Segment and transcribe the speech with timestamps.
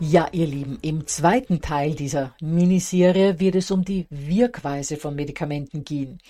[0.00, 5.84] Ja, ihr Lieben, im zweiten Teil dieser Miniserie wird es um die Wirkweise von Medikamenten
[5.84, 6.20] gehen.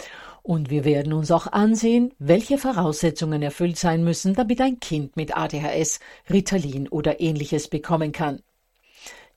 [0.43, 5.37] Und wir werden uns auch ansehen, welche Voraussetzungen erfüllt sein müssen, damit ein Kind mit
[5.37, 6.01] ADHS
[6.31, 8.41] Ritalin oder ähnliches bekommen kann.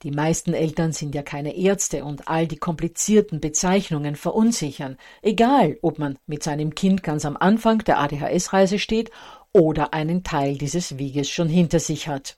[0.03, 5.99] Die meisten Eltern sind ja keine Ärzte und all die komplizierten Bezeichnungen verunsichern, egal ob
[5.99, 9.11] man mit seinem Kind ganz am Anfang der ADHS-Reise steht
[9.51, 12.37] oder einen Teil dieses Weges schon hinter sich hat.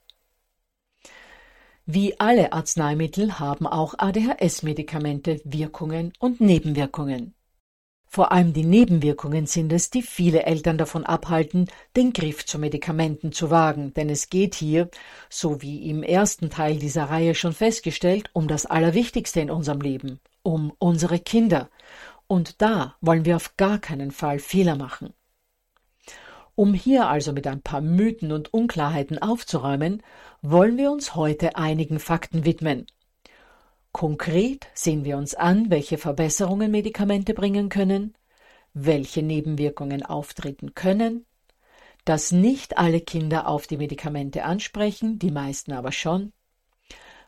[1.86, 7.34] Wie alle Arzneimittel haben auch ADHS-Medikamente Wirkungen und Nebenwirkungen.
[8.06, 11.68] Vor allem die Nebenwirkungen sind es, die viele Eltern davon abhalten,
[11.98, 14.90] den Griff zu Medikamenten zu wagen, denn es geht hier,
[15.30, 20.22] so wie im ersten Teil dieser Reihe schon festgestellt, um das Allerwichtigste in unserem Leben,
[20.42, 21.70] um unsere Kinder.
[22.28, 25.14] Und da wollen wir auf gar keinen Fall Fehler machen.
[26.56, 30.04] Um hier also mit ein paar Mythen und Unklarheiten aufzuräumen,
[30.46, 32.86] wollen wir uns heute einigen Fakten widmen.
[33.94, 38.14] Konkret sehen wir uns an, welche Verbesserungen Medikamente bringen können,
[38.74, 41.26] welche Nebenwirkungen auftreten können,
[42.04, 46.34] dass nicht alle Kinder auf die Medikamente ansprechen, die meisten aber schon,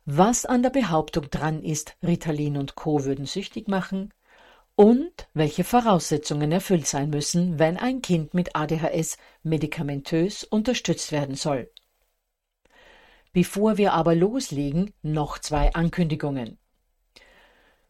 [0.04, 3.06] was an der Behauptung dran ist, Ritalin und Co.
[3.06, 4.14] würden süchtig machen,
[4.76, 11.72] und welche Voraussetzungen erfüllt sein müssen, wenn ein Kind mit ADHS medikamentös unterstützt werden soll.
[13.36, 16.58] Bevor wir aber loslegen, noch zwei Ankündigungen.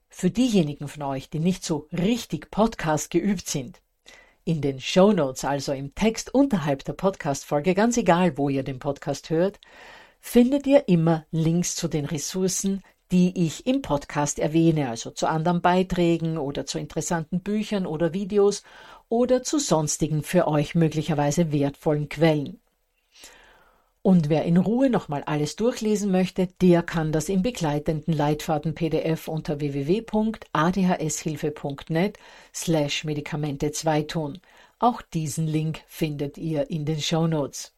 [0.09, 3.79] Für diejenigen von euch, die nicht so richtig Podcast geübt sind,
[4.44, 8.79] in den Show Notes, also im Text unterhalb der Podcast-Folge, ganz egal, wo ihr den
[8.79, 9.59] Podcast hört,
[10.19, 12.81] findet ihr immer Links zu den Ressourcen,
[13.12, 18.63] die ich im Podcast erwähne, also zu anderen Beiträgen oder zu interessanten Büchern oder Videos
[19.09, 22.59] oder zu sonstigen für euch möglicherweise wertvollen Quellen.
[24.05, 29.27] Und wer in Ruhe nochmal alles durchlesen möchte, der kann das im begleitenden Leitfaden PDF
[29.27, 32.19] unter www.adhshilfe.net
[32.53, 34.38] slash Medikamente 2 tun.
[34.77, 37.73] Auch diesen Link findet ihr in den Show Notes.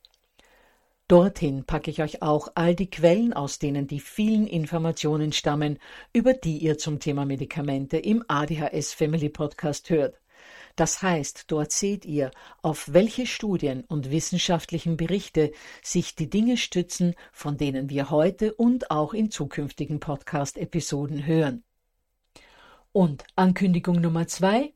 [1.08, 5.80] Dorthin packe ich euch auch all die Quellen, aus denen die vielen Informationen stammen,
[6.12, 10.20] über die ihr zum Thema Medikamente im ADHS Family Podcast hört.
[10.78, 12.30] Das heißt, dort seht ihr,
[12.62, 15.52] auf welche Studien und wissenschaftlichen Berichte
[15.82, 21.64] sich die Dinge stützen, von denen wir heute und auch in zukünftigen Podcast-Episoden hören.
[22.92, 24.72] Und Ankündigung Nummer zwei,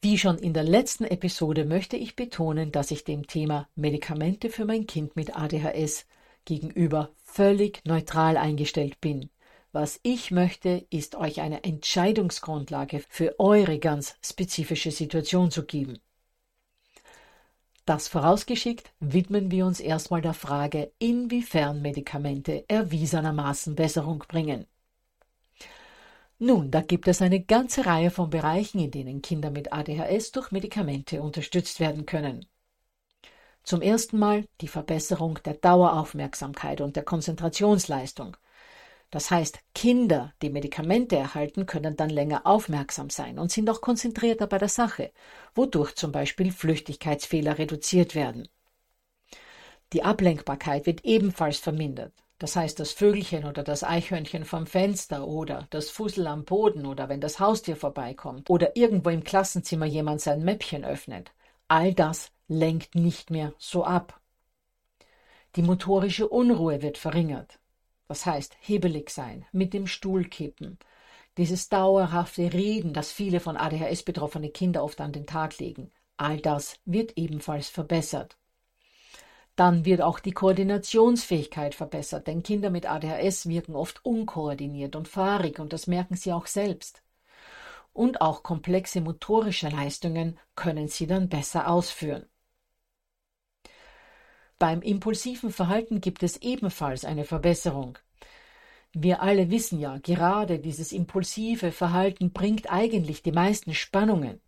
[0.00, 4.64] wie schon in der letzten Episode möchte ich betonen, dass ich dem Thema Medikamente für
[4.64, 6.06] mein Kind mit ADHS
[6.46, 9.28] gegenüber völlig neutral eingestellt bin.
[9.74, 15.98] Was ich möchte, ist euch eine Entscheidungsgrundlage für eure ganz spezifische Situation zu geben.
[17.84, 24.68] Das vorausgeschickt widmen wir uns erstmal der Frage, inwiefern Medikamente erwiesenermaßen Besserung bringen.
[26.38, 30.52] Nun, da gibt es eine ganze Reihe von Bereichen, in denen Kinder mit ADHS durch
[30.52, 32.46] Medikamente unterstützt werden können.
[33.64, 38.36] Zum ersten Mal die Verbesserung der Daueraufmerksamkeit und der Konzentrationsleistung.
[39.14, 44.48] Das heißt, Kinder, die Medikamente erhalten, können dann länger aufmerksam sein und sind auch konzentrierter
[44.48, 45.12] bei der Sache,
[45.54, 48.48] wodurch zum Beispiel Flüchtigkeitsfehler reduziert werden.
[49.92, 52.12] Die Ablenkbarkeit wird ebenfalls vermindert.
[52.40, 57.08] Das heißt, das Vögelchen oder das Eichhörnchen vom Fenster oder das Fussel am Boden oder
[57.08, 61.30] wenn das Haustier vorbeikommt oder irgendwo im Klassenzimmer jemand sein Mäppchen öffnet.
[61.68, 64.20] All das lenkt nicht mehr so ab.
[65.54, 67.60] Die motorische Unruhe wird verringert.
[68.14, 70.78] Das heißt, hebelig sein, mit dem Stuhl kippen.
[71.36, 75.90] Dieses dauerhafte Reden, das viele von ADHS betroffene Kinder oft an den Tag legen.
[76.16, 78.36] All das wird ebenfalls verbessert.
[79.56, 85.58] Dann wird auch die Koordinationsfähigkeit verbessert, denn Kinder mit ADHS wirken oft unkoordiniert und fahrig
[85.58, 87.02] und das merken sie auch selbst.
[87.92, 92.26] Und auch komplexe motorische Leistungen können sie dann besser ausführen.
[94.60, 97.98] Beim impulsiven Verhalten gibt es ebenfalls eine Verbesserung.
[98.96, 104.40] Wir alle wissen ja, gerade dieses impulsive Verhalten bringt eigentlich die meisten Spannungen,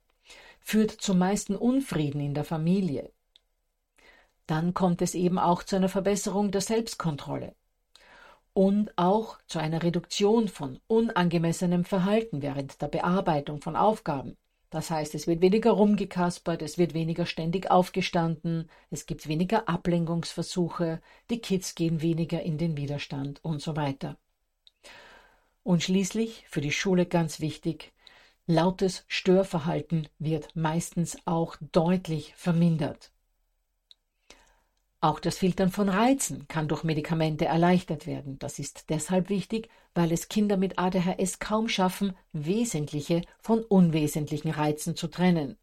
[0.60, 3.10] führt zum meisten Unfrieden in der Familie.
[4.46, 7.56] Dann kommt es eben auch zu einer Verbesserung der Selbstkontrolle
[8.52, 14.36] und auch zu einer Reduktion von unangemessenem Verhalten während der Bearbeitung von Aufgaben.
[14.70, 21.00] Das heißt, es wird weniger rumgekaspert, es wird weniger ständig aufgestanden, es gibt weniger Ablenkungsversuche,
[21.30, 24.16] die Kids gehen weniger in den Widerstand und so weiter.
[25.66, 27.92] Und schließlich, für die Schule ganz wichtig,
[28.46, 33.10] lautes Störverhalten wird meistens auch deutlich vermindert.
[35.00, 38.38] Auch das Filtern von Reizen kann durch Medikamente erleichtert werden.
[38.38, 44.94] Das ist deshalb wichtig, weil es Kinder mit ADHS kaum schaffen, wesentliche von unwesentlichen Reizen
[44.94, 45.58] zu trennen.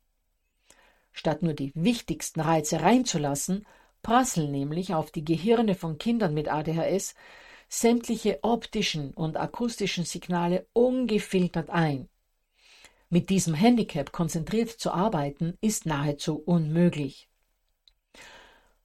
[1.13, 3.65] Statt nur die wichtigsten Reize reinzulassen,
[4.01, 7.15] prasseln nämlich auf die Gehirne von Kindern mit ADHS
[7.69, 12.09] sämtliche optischen und akustischen Signale ungefiltert ein.
[13.09, 17.29] Mit diesem Handicap konzentriert zu arbeiten ist nahezu unmöglich.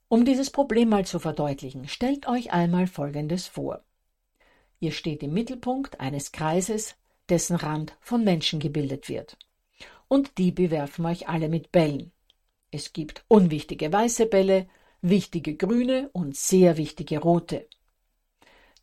[0.08, 3.84] Um dieses Problem mal zu verdeutlichen, stellt euch einmal Folgendes vor.
[4.80, 6.94] Ihr steht im Mittelpunkt eines Kreises,
[7.28, 9.36] dessen Rand von Menschen gebildet wird.
[10.08, 12.12] Und die bewerfen euch alle mit Bällen.
[12.70, 14.68] Es gibt unwichtige weiße Bälle,
[15.00, 17.66] wichtige grüne und sehr wichtige rote.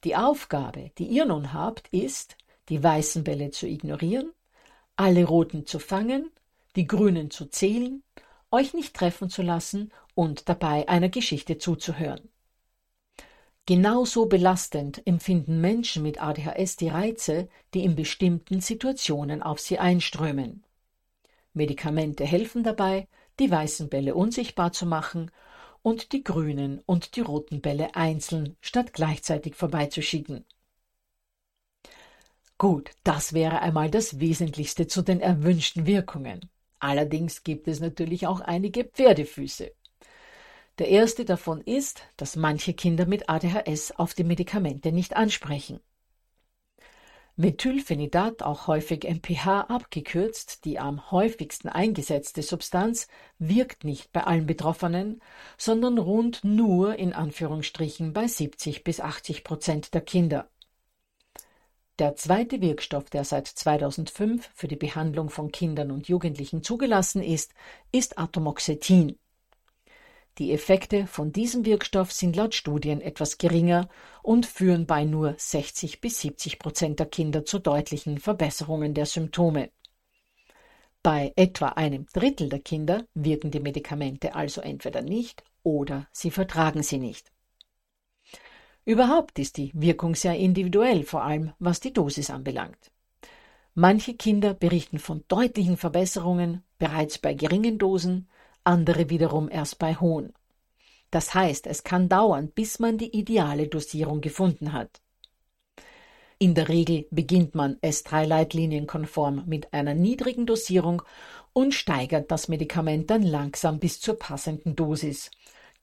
[0.05, 2.37] Die Aufgabe, die ihr nun habt, ist,
[2.69, 4.31] die weißen Bälle zu ignorieren,
[4.95, 6.31] alle roten zu fangen,
[6.75, 8.03] die grünen zu zählen
[8.51, 12.29] euch nicht treffen zu lassen und dabei einer Geschichte zuzuhören.
[13.65, 20.63] Genauso belastend empfinden Menschen mit ADHS die Reize, die in bestimmten Situationen auf sie einströmen.
[21.53, 23.07] Medikamente helfen dabei,
[23.39, 25.31] die weißen Bälle unsichtbar zu machen
[25.85, 30.43] und die grünen und die roten Bälle einzeln statt gleichzeitig vorbeizuschicken.
[32.57, 36.49] Gut, das wäre einmal das Wesentlichste zu den erwünschten Wirkungen.
[36.79, 39.73] Allerdings gibt es natürlich auch einige Pferdefüße.
[40.79, 45.81] Der erste davon ist, dass manche Kinder mit ADHS auf die Medikamente nicht ansprechen.
[47.37, 53.07] Methylphenidat, auch häufig MPH abgekürzt, die am häufigsten eingesetzte Substanz,
[53.39, 55.21] wirkt nicht bei allen Betroffenen,
[55.57, 60.49] sondern rund nur in Anführungsstrichen bei 70 bis 80 Prozent der Kinder.
[61.99, 67.53] Der zweite Wirkstoff, der seit 2005 für die Behandlung von Kindern und Jugendlichen zugelassen ist,
[67.91, 69.17] ist Atomoxetin.
[70.37, 73.87] Die Effekte von diesem Wirkstoff sind laut Studien etwas geringer
[74.21, 79.71] und führen bei nur 60 bis 70 Prozent der Kinder zu deutlichen Verbesserungen der Symptome.
[81.01, 86.83] Bei etwa einem Drittel der Kinder wirken die Medikamente also entweder nicht oder sie vertragen
[86.83, 87.31] sie nicht.
[88.83, 92.91] Überhaupt ist die Wirkung sehr individuell, vor allem was die Dosis anbelangt.
[93.73, 98.27] Manche Kinder berichten von deutlichen Verbesserungen bereits bei geringen Dosen,
[98.65, 100.33] andere wiederum erst bei hohen.
[101.11, 105.01] Das heißt, es kann dauern, bis man die ideale Dosierung gefunden hat.
[106.37, 111.01] In der Regel beginnt man S3-Leitlinienkonform mit einer niedrigen Dosierung
[111.53, 115.31] und steigert das Medikament dann langsam bis zur passenden Dosis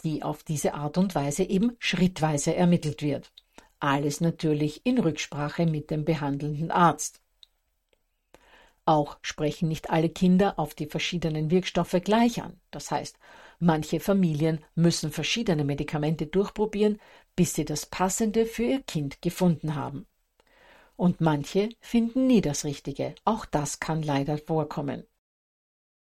[0.05, 3.33] die auf diese Art und Weise eben schrittweise ermittelt wird.
[3.81, 7.21] Alles natürlich in Rücksprache mit dem behandelnden Arzt.
[8.85, 12.61] Auch sprechen nicht alle Kinder auf die verschiedenen Wirkstoffe gleich an.
[12.73, 13.17] Das heißt,
[13.61, 17.01] manche Familien müssen verschiedene Medikamente durchprobieren,
[17.37, 20.07] bis sie das passende für ihr Kind gefunden haben.
[20.97, 23.15] Und manche finden nie das Richtige.
[23.25, 25.05] Auch das kann leider vorkommen.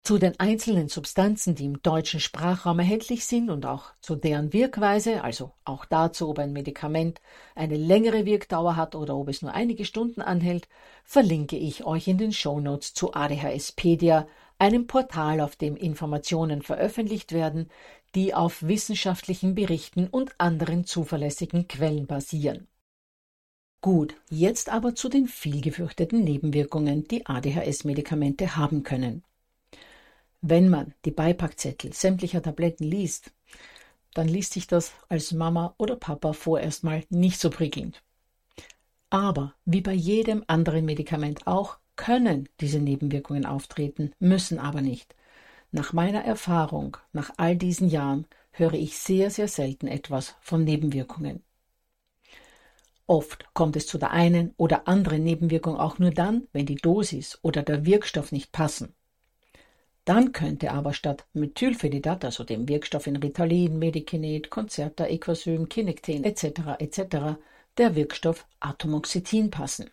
[0.07, 5.25] Zu den einzelnen Substanzen, die im deutschen Sprachraum erhältlich sind und auch zu deren Wirkweise,
[5.25, 7.23] also auch dazu, ob ein Medikament
[7.55, 10.69] eine längere Wirkdauer hat oder ob es nur einige Stunden anhält,
[11.05, 17.71] verlinke ich euch in den Shownotes zu ADHSpedia, einem Portal, auf dem Informationen veröffentlicht werden,
[18.15, 22.69] die auf wissenschaftlichen Berichten und anderen zuverlässigen Quellen basieren.
[23.81, 29.25] Gut, jetzt aber zu den viel gefürchteten Nebenwirkungen, die ADHS-Medikamente haben können.
[30.47, 33.33] Wenn man die Beipackzettel sämtlicher Tabletten liest,
[34.13, 38.03] dann liest sich das als Mama oder Papa vorerst mal nicht so prickelnd.
[39.09, 45.15] Aber wie bei jedem anderen Medikament auch, können diese Nebenwirkungen auftreten, müssen aber nicht.
[45.73, 51.43] Nach meiner Erfahrung, nach all diesen Jahren, höre ich sehr, sehr selten etwas von Nebenwirkungen.
[53.07, 57.39] Oft kommt es zu der einen oder anderen Nebenwirkung auch nur dann, wenn die Dosis
[57.41, 58.95] oder der Wirkstoff nicht passen.
[60.05, 66.79] Dann könnte aber statt Methylphenidat, also dem Wirkstoff in Ritalin, Medikinet, Concerta, Equasym, Kinectin etc.
[66.79, 67.39] etc.,
[67.79, 69.91] der Wirkstoff Atomoxetin passen.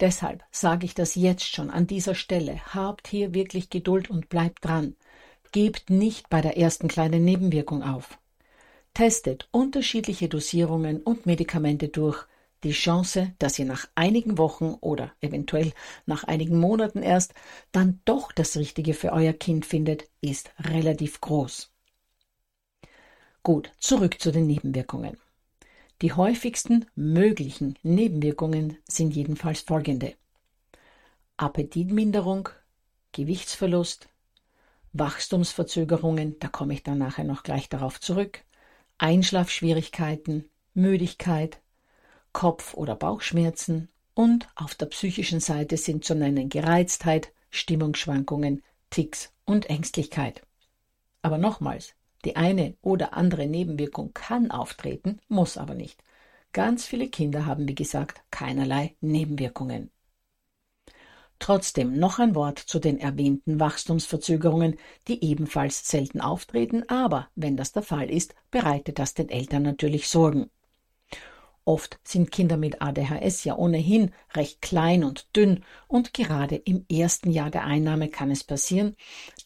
[0.00, 2.74] Deshalb sage ich das jetzt schon an dieser Stelle.
[2.74, 4.96] Habt hier wirklich Geduld und bleibt dran.
[5.52, 8.18] Gebt nicht bei der ersten kleinen Nebenwirkung auf.
[8.94, 12.24] Testet unterschiedliche Dosierungen und Medikamente durch
[12.62, 15.72] die Chance, dass ihr nach einigen Wochen oder eventuell
[16.06, 17.34] nach einigen Monaten erst
[17.72, 21.72] dann doch das Richtige für euer Kind findet, ist relativ groß.
[23.42, 25.16] Gut, zurück zu den Nebenwirkungen.
[26.02, 30.14] Die häufigsten möglichen Nebenwirkungen sind jedenfalls folgende.
[31.36, 32.50] Appetitminderung,
[33.12, 34.08] Gewichtsverlust,
[34.92, 38.44] Wachstumsverzögerungen, da komme ich dann nachher noch gleich darauf zurück,
[38.98, 41.60] Einschlafschwierigkeiten, Müdigkeit,
[42.32, 49.68] Kopf- oder Bauchschmerzen und auf der psychischen Seite sind zu nennen Gereiztheit, Stimmungsschwankungen, Ticks und
[49.68, 50.42] Ängstlichkeit.
[51.22, 51.94] Aber nochmals,
[52.24, 56.02] die eine oder andere Nebenwirkung kann auftreten, muss aber nicht.
[56.52, 59.90] Ganz viele Kinder haben, wie gesagt, keinerlei Nebenwirkungen.
[61.38, 67.72] Trotzdem noch ein Wort zu den erwähnten Wachstumsverzögerungen, die ebenfalls selten auftreten, aber wenn das
[67.72, 70.50] der Fall ist, bereitet das den Eltern natürlich Sorgen.
[71.70, 77.30] Oft sind Kinder mit ADHS ja ohnehin recht klein und dünn und gerade im ersten
[77.30, 78.96] Jahr der Einnahme kann es passieren,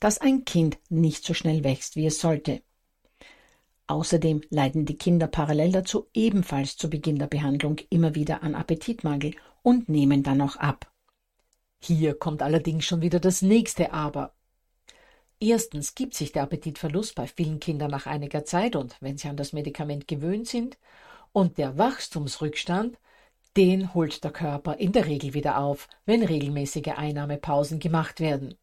[0.00, 2.62] dass ein Kind nicht so schnell wächst, wie es sollte.
[3.88, 9.35] Außerdem leiden die Kinder parallel dazu ebenfalls zu Beginn der Behandlung immer wieder an Appetitmangel
[9.61, 10.90] und nehmen dann auch ab.
[11.78, 14.33] Hier kommt allerdings schon wieder das nächste Aber.
[15.40, 19.37] Erstens gibt sich der Appetitverlust bei vielen Kindern nach einiger Zeit und wenn sie an
[19.37, 20.78] das Medikament gewöhnt sind,
[21.35, 22.97] und der Wachstumsrückstand,
[23.57, 28.55] den holt der Körper in der Regel wieder auf, wenn regelmäßige Einnahmepausen gemacht werden.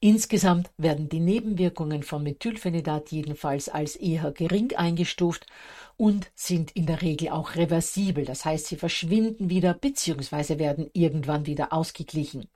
[0.00, 5.46] Insgesamt werden die Nebenwirkungen von Methylphenidat jedenfalls als eher gering eingestuft
[5.98, 10.58] und sind in der Regel auch reversibel, das heißt, sie verschwinden wieder bzw.
[10.58, 12.48] werden irgendwann wieder ausgeglichen.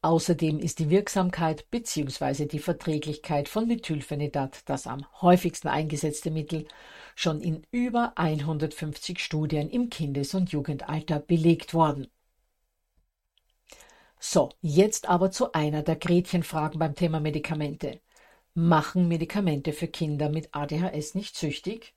[0.00, 2.46] Außerdem ist die Wirksamkeit bzw.
[2.46, 6.68] die Verträglichkeit von Methylphenidat das am häufigsten eingesetzte Mittel
[7.18, 12.06] schon in über 150 Studien im Kindes- und Jugendalter belegt worden.
[14.20, 18.00] So, jetzt aber zu einer der Gretchenfragen beim Thema Medikamente.
[18.54, 21.92] Machen Medikamente für Kinder mit ADHS nicht süchtig?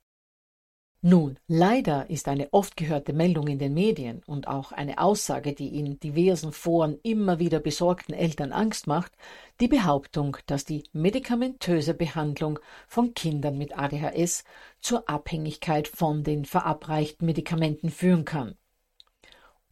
[1.04, 5.76] Nun, leider ist eine oft gehörte Meldung in den Medien und auch eine Aussage, die
[5.76, 9.10] in diversen Foren immer wieder besorgten Eltern Angst macht,
[9.58, 14.44] die Behauptung, dass die medikamentöse Behandlung von Kindern mit ADHS
[14.80, 18.54] zur Abhängigkeit von den verabreichten Medikamenten führen kann.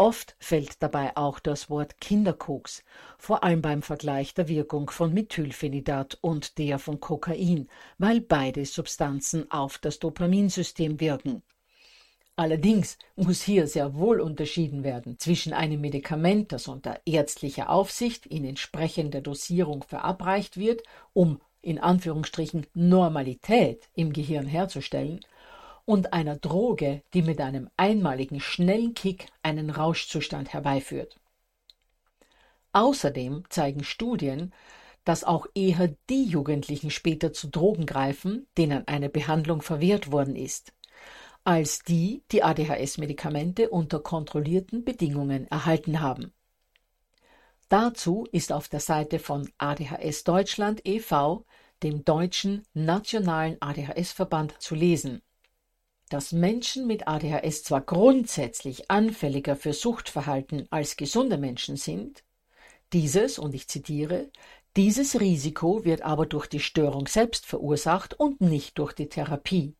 [0.00, 2.84] Oft fällt dabei auch das Wort Kinderkoks,
[3.18, 9.50] vor allem beim Vergleich der Wirkung von Methylphenidat und der von Kokain, weil beide Substanzen
[9.50, 11.42] auf das Dopaminsystem wirken.
[12.34, 18.46] Allerdings muss hier sehr wohl unterschieden werden zwischen einem Medikament, das unter ärztlicher Aufsicht in
[18.46, 25.20] entsprechender Dosierung verabreicht wird, um in Anführungsstrichen Normalität im Gehirn herzustellen,
[25.90, 31.16] und einer Droge, die mit einem einmaligen schnellen Kick einen Rauschzustand herbeiführt.
[32.72, 34.52] Außerdem zeigen Studien,
[35.02, 40.72] dass auch eher die Jugendlichen später zu Drogen greifen, denen eine Behandlung verwehrt worden ist,
[41.42, 46.32] als die, die ADHS-Medikamente unter kontrollierten Bedingungen erhalten haben.
[47.68, 51.44] Dazu ist auf der Seite von ADHS Deutschland e.V.,
[51.82, 55.22] dem deutschen nationalen ADHS-Verband, zu lesen.
[56.10, 62.22] Dass Menschen mit ADHS zwar grundsätzlich anfälliger für Suchtverhalten als gesunde Menschen sind,
[62.92, 64.30] dieses, und ich zitiere,
[64.76, 69.74] dieses Risiko wird aber durch die Störung selbst verursacht und nicht durch die Therapie.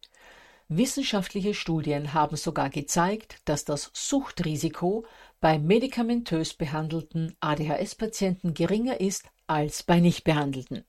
[0.69, 5.05] Wissenschaftliche Studien haben sogar gezeigt, dass das Suchtrisiko
[5.41, 10.85] bei medikamentös behandelten ADHS-Patienten geringer ist als bei nicht behandelten.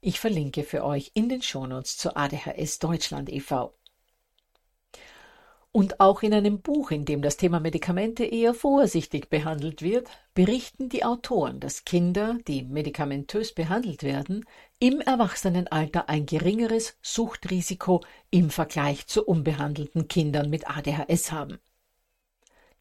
[0.00, 3.74] Ich verlinke für euch in den Shownotes zur ADHS Deutschland e.V.
[5.76, 10.88] Und auch in einem Buch, in dem das Thema Medikamente eher vorsichtig behandelt wird, berichten
[10.88, 14.44] die Autoren, dass Kinder, die medikamentös behandelt werden,
[14.78, 21.58] im Erwachsenenalter ein geringeres Suchtrisiko im Vergleich zu unbehandelten Kindern mit ADHS haben.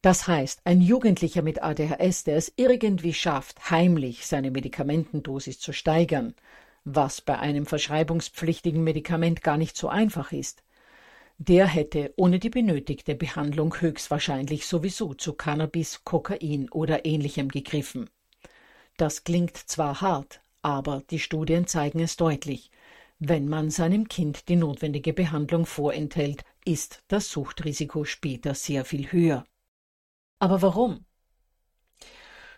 [0.03, 6.35] Das heißt, ein Jugendlicher mit ADHS, der es irgendwie schafft, heimlich seine Medikamentendosis zu steigern,
[6.83, 10.61] was bei einem verschreibungspflichtigen Medikament gar nicht so einfach ist,
[11.37, 18.09] der hätte ohne die benötigte Behandlung höchstwahrscheinlich sowieso zu Cannabis, Kokain oder ähnlichem gegriffen.
[18.97, 22.71] Das klingt zwar hart, aber die Studien zeigen es deutlich.
[23.19, 29.45] Wenn man seinem Kind die notwendige Behandlung vorenthält, ist das Suchtrisiko später sehr viel höher.
[30.39, 31.05] Aber warum?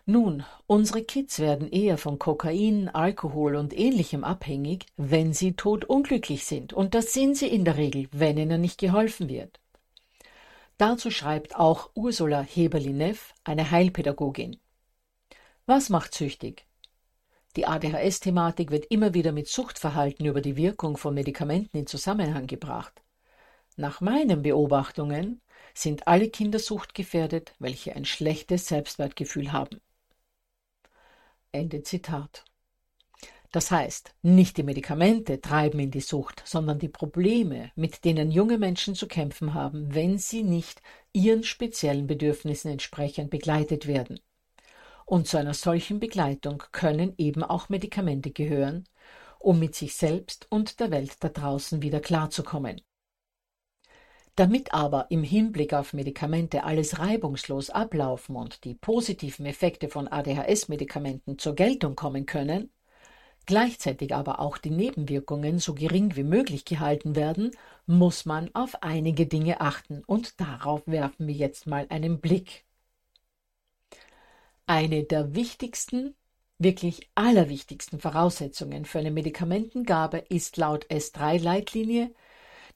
[0.07, 6.73] Nun, unsere Kids werden eher von Kokain, Alkohol und ähnlichem abhängig, wenn sie todunglücklich sind,
[6.73, 9.59] und das sind sie in der Regel, wenn ihnen nicht geholfen wird.
[10.77, 14.57] Dazu schreibt auch Ursula Heberli-Neff, eine Heilpädagogin.
[15.65, 16.67] Was macht süchtig?
[17.55, 23.01] Die ADHS-Thematik wird immer wieder mit Suchtverhalten über die Wirkung von Medikamenten in Zusammenhang gebracht.
[23.75, 25.41] Nach meinen Beobachtungen
[25.73, 29.81] sind alle Kinder suchtgefährdet, welche ein schlechtes Selbstwertgefühl haben.
[31.55, 32.45] Ende Zitat.
[33.51, 38.57] Das heißt, nicht die Medikamente treiben in die Sucht, sondern die Probleme, mit denen junge
[38.57, 40.81] Menschen zu kämpfen haben, wenn sie nicht
[41.13, 44.19] ihren speziellen Bedürfnissen entsprechend begleitet werden.
[45.05, 48.89] Und zu einer solchen Begleitung können eben auch Medikamente gehören,
[49.39, 52.81] um mit sich selbst und der Welt da draußen wieder klarzukommen.
[54.35, 61.39] Damit aber im Hinblick auf Medikamente alles reibungslos ablaufen und die positiven Effekte von ADHS-Medikamenten
[61.39, 62.69] zur Geltung kommen können,
[63.45, 67.51] gleichzeitig aber auch die Nebenwirkungen so gering wie möglich gehalten werden,
[67.85, 72.65] muss man auf einige Dinge achten und darauf werfen wir jetzt mal einen Blick.
[74.67, 76.13] Eine der wichtigsten,
[76.57, 82.13] wirklich allerwichtigsten Voraussetzungen für eine Medikamentengabe ist laut S3-Leitlinie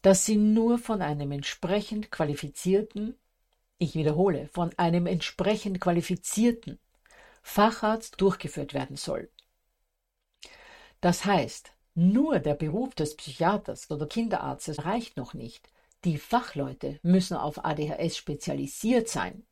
[0.02, 3.18] dass sie nur von einem entsprechend qualifizierten,
[3.78, 6.80] ich wiederhole, von einem entsprechend qualifizierten
[7.42, 9.30] Facharzt durchgeführt werden soll.
[11.02, 15.70] Das heißt, nur der Beruf des Psychiaters oder Kinderarztes reicht noch nicht.
[16.06, 19.44] Die Fachleute müssen auf ADHS spezialisiert sein.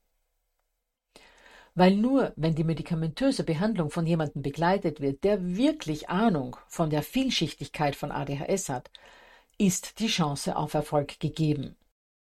[1.75, 7.03] Weil nur wenn die medikamentöse Behandlung von jemandem begleitet wird, der wirklich Ahnung von der
[7.03, 8.89] Vielschichtigkeit von ADHS hat,
[9.57, 11.75] ist die Chance auf Erfolg gegeben.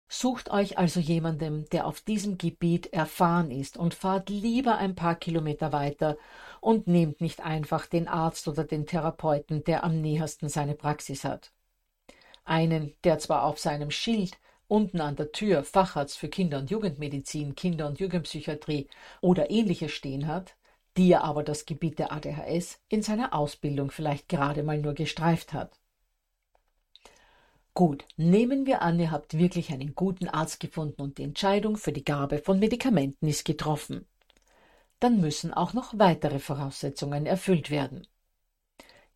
[0.10, 5.16] Sucht euch also jemanden, der auf diesem Gebiet erfahren ist und fahrt lieber ein paar
[5.16, 6.18] Kilometer weiter
[6.62, 11.52] und nehmt nicht einfach den Arzt oder den Therapeuten, der am nähersten seine Praxis hat.
[12.46, 17.56] Einen, der zwar auf seinem Schild unten an der Tür Facharzt für Kinder- und Jugendmedizin,
[17.56, 18.88] Kinder- und Jugendpsychiatrie
[19.20, 20.56] oder ähnliches stehen hat,
[20.96, 25.52] die er aber das Gebiet der ADHS in seiner Ausbildung vielleicht gerade mal nur gestreift
[25.52, 25.78] hat.
[27.78, 31.92] Gut, nehmen wir an, ihr habt wirklich einen guten Arzt gefunden und die Entscheidung für
[31.92, 34.08] die Gabe von Medikamenten ist getroffen.
[35.00, 38.08] Dann müssen auch noch weitere Voraussetzungen erfüllt werden.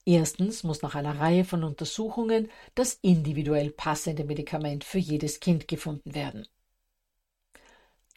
[0.05, 6.13] Erstens muss nach einer Reihe von Untersuchungen das individuell passende Medikament für jedes Kind gefunden
[6.13, 6.47] werden.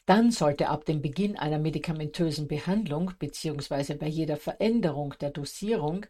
[0.05, 3.95] Dann sollte ab dem Beginn einer medikamentösen Behandlung bzw.
[3.95, 6.05] bei jeder Veränderung der Dosierung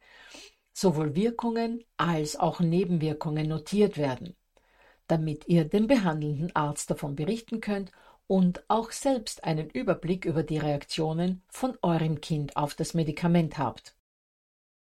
[0.76, 4.36] sowohl Wirkungen als auch Nebenwirkungen notiert werden,
[5.08, 7.94] damit ihr dem behandelnden Arzt davon berichten könnt
[8.28, 13.96] und auch selbst einen Überblick über die Reaktionen von eurem Kind auf das Medikament habt.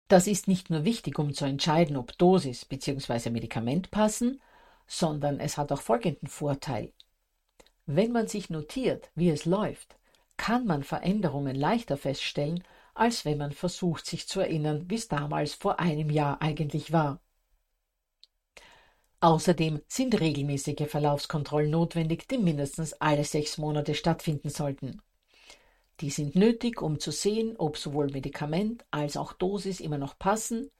[0.09, 3.31] Das ist nicht nur wichtig, um zu entscheiden, ob Dosis bzw.
[3.31, 4.43] Medikament passen,
[4.87, 6.93] sondern es hat auch folgenden Vorteil.
[7.87, 9.97] Wenn man sich notiert, wie es läuft,
[10.37, 12.63] kann man Veränderungen leichter feststellen
[12.99, 17.21] als wenn man versucht, sich zu erinnern, wie es damals vor einem Jahr eigentlich war.
[19.21, 25.03] Außerdem sind regelmäßige Verlaufskontrollen notwendig, die mindestens alle sechs Monate stattfinden sollten.
[26.01, 30.71] Die sind nötig, um zu sehen, ob sowohl Medikament als auch Dosis immer noch passen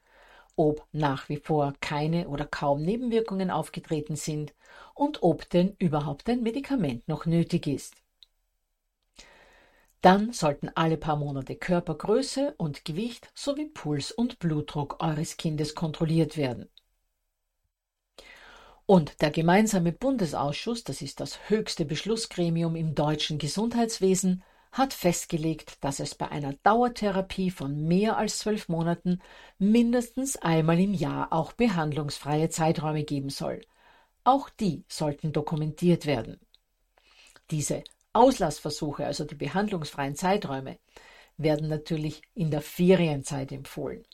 [0.59, 4.55] ob nach wie vor keine oder kaum Nebenwirkungen aufgetreten sind
[4.95, 7.95] und ob denn überhaupt ein Medikament noch nötig ist.
[10.01, 16.37] Dann sollten alle paar Monate Körpergröße und Gewicht sowie Puls und Blutdruck eures Kindes kontrolliert
[16.37, 16.69] werden.
[18.87, 26.01] Und der gemeinsame Bundesausschuss, das ist das höchste Beschlussgremium im deutschen Gesundheitswesen, hat festgelegt, dass
[26.01, 29.21] es bei einer Dauertherapie von mehr als zwölf Monaten
[29.59, 33.61] mindestens einmal im Jahr auch behandlungsfreie Zeiträume geben soll.
[34.25, 36.41] Auch die sollten dokumentiert werden.
[37.51, 37.83] Diese
[38.19, 40.79] Auslassversuche, also die behandlungsfreien Zeiträume,
[41.37, 44.05] werden natürlich in der Ferienzeit empfohlen.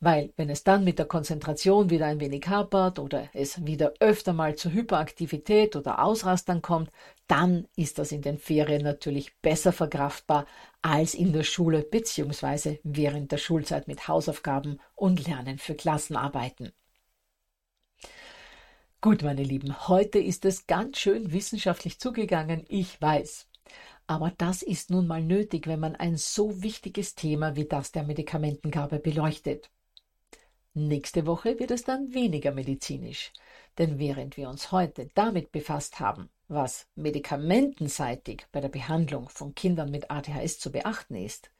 [0.00, 4.34] Weil, wenn es dann mit der Konzentration wieder ein wenig hapert oder es wieder öfter
[4.34, 6.90] mal zu Hyperaktivität oder Ausrastern kommt,
[7.28, 10.46] dann ist das in den Ferien natürlich besser verkraftbar
[10.82, 12.78] als in der Schule bzw.
[12.82, 16.72] während der Schulzeit mit Hausaufgaben und Lernen für Klassenarbeiten.
[19.06, 23.46] Gut, meine Lieben, heute ist es ganz schön wissenschaftlich zugegangen, ich weiß.
[24.08, 28.02] Aber das ist nun mal nötig, wenn man ein so wichtiges Thema wie das der
[28.02, 29.70] Medikamentengabe beleuchtet.
[30.74, 33.32] Nächste Woche wird es dann weniger medizinisch,
[33.78, 39.92] denn während wir uns heute damit befasst haben, was medikamentenseitig bei der Behandlung von Kindern
[39.92, 41.52] mit ADHS zu beachten ist,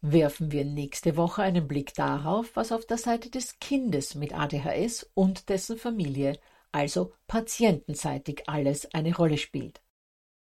[0.00, 5.10] werfen wir nächste Woche einen Blick darauf, was auf der Seite des Kindes mit ADHS
[5.14, 6.38] und dessen Familie
[6.74, 9.80] also patientenseitig alles eine Rolle spielt.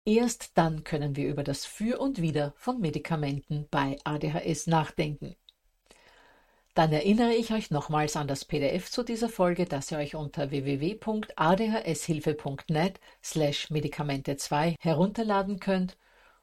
[0.06, 5.36] Erst dann können wir über das Für und Wider von Medikamenten bei ADHS nachdenken.
[6.74, 10.52] Dann erinnere ich euch nochmals an das PDF zu dieser Folge, das ihr euch unter
[10.52, 15.98] www.adhshilfe.net slash Medikamente 2 herunterladen könnt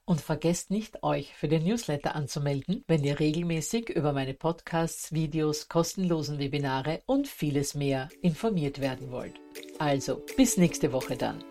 [0.04, 5.68] und vergesst nicht, euch für den Newsletter anzumelden, wenn ihr regelmäßig über meine Podcasts, Videos,
[5.68, 9.34] kostenlosen Webinare und vieles mehr informiert werden wollt.
[9.78, 11.42] Also, bis nächste Woche dann.